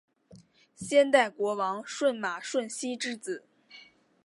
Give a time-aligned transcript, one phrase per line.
[0.75, 3.43] 先代国王舜马顺熙之子。